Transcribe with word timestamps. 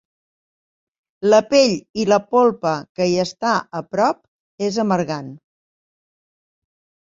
La 1.33 1.41
pell 1.51 1.73
i 2.05 2.07
la 2.13 2.19
polpa 2.33 2.73
que 3.01 3.09
hi 3.11 3.15
està 3.27 3.53
a 3.83 3.85
prop 3.95 4.21
és 4.73 4.83
amargant. 4.89 5.33